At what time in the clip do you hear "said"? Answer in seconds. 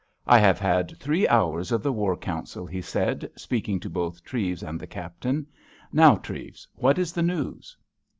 2.81-3.29